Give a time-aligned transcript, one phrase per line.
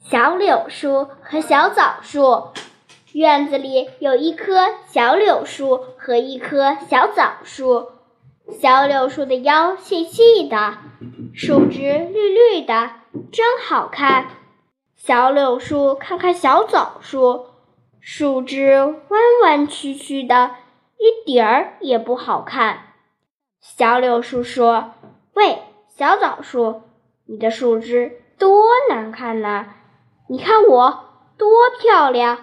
[0.00, 2.48] 小柳树和小枣树。
[3.12, 7.88] 院子里有一棵小柳树和一棵小枣树。
[8.60, 10.78] 小柳树的腰细细的，
[11.34, 11.80] 树枝
[12.12, 12.90] 绿绿的，
[13.30, 14.26] 真好看。
[14.96, 17.46] 小柳树看看小枣树，
[18.00, 20.52] 树枝弯弯曲曲的，
[20.98, 22.94] 一点儿也不好看。
[23.60, 24.94] 小柳树说
[25.34, 25.58] ：“喂，
[25.88, 26.82] 小枣树，
[27.26, 29.74] 你的树枝多难看呐！
[30.30, 31.48] 你看我多
[31.80, 32.38] 漂亮！”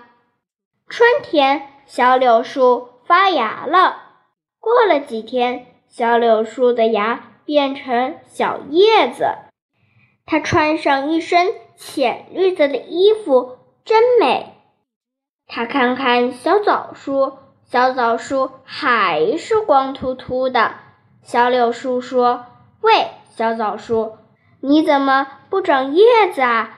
[0.89, 4.01] 春天，小柳树发芽了。
[4.59, 9.37] 过了几天，小柳树的芽变成小叶子。
[10.25, 14.57] 它穿上一身浅绿色的衣服，真美。
[15.47, 20.75] 它看看小枣树，小枣树还是光秃秃的。
[21.23, 22.47] 小柳树说
[22.83, 24.17] ：“喂，小枣树，
[24.59, 26.73] 你怎么不长叶子啊？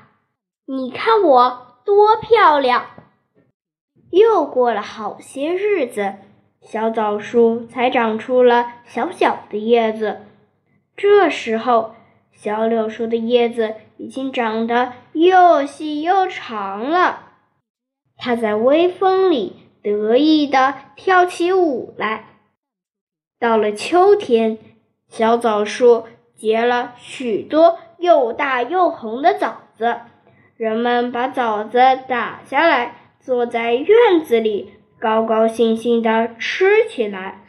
[0.71, 2.85] 你看我多漂亮！”
[4.11, 6.17] 又过了好些日子，
[6.61, 10.21] 小枣树才长出了小小的叶子。
[10.95, 11.95] 这时候，
[12.31, 17.31] 小柳树的叶子已经长得又细又长了。
[18.15, 22.25] 它在微风里得意地跳起舞来。
[23.39, 24.59] 到了秋天，
[25.07, 30.01] 小枣树结了许多又大又红的枣子，
[30.59, 31.79] 人们把枣子
[32.09, 32.95] 打下来。
[33.21, 37.45] 坐在院子里，高高兴兴地吃起来。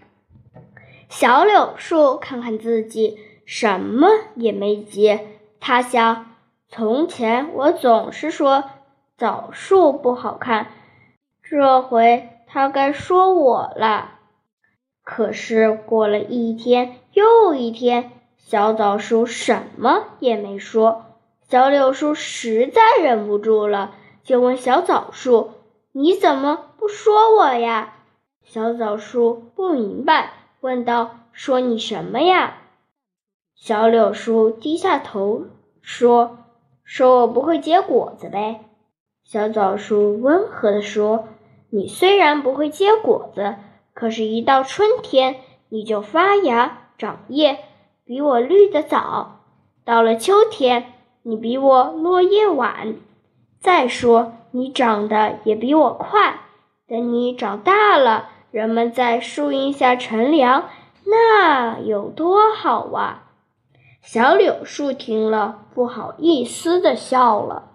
[1.09, 5.27] 小柳树看看自己，什么也没结。
[5.59, 6.37] 他想：
[6.69, 8.63] 从前我总是说
[9.17, 10.69] 枣树不好看，
[11.43, 14.19] 这回他该说我了。
[15.03, 21.10] 可是过了一天又一天，小枣树什么也没说。
[21.51, 25.51] 小柳树实在忍不住了，就问小枣树。
[25.91, 27.95] 你怎么不说我呀？
[28.45, 32.59] 小枣树不明白，问道：“说你什么呀？”
[33.59, 35.47] 小柳树低下头
[35.83, 36.39] 说
[36.85, 38.61] ：“说我不会结果子呗。”
[39.27, 41.27] 小枣树温和地说
[41.71, 43.57] ：“你虽然不会结果子，
[43.93, 47.59] 可是，一到春天，你就发芽长叶，
[48.05, 49.41] 比我绿得早；
[49.85, 52.95] 到了秋天，你比我落叶晚。
[53.61, 56.41] 再说。”你长得也比我快，
[56.89, 60.65] 等你长大了，人们在树荫下乘凉，
[61.05, 63.31] 那有多好啊！
[64.03, 67.70] 小柳树听了，不好意思地笑了。